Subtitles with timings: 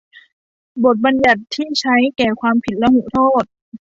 [0.83, 3.45] บทบัญญัติที่ใช้แก่ความผิดลหุโทษ